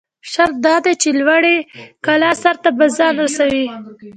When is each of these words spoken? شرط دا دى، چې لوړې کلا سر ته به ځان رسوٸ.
شرط 0.31 0.55
دا 0.65 0.75
دى، 0.85 0.93
چې 1.01 1.09
لوړې 1.19 1.57
کلا 2.05 2.31
سر 2.41 2.55
ته 2.63 2.69
به 2.77 2.85
ځان 2.97 3.15
رسوٸ. 3.23 3.63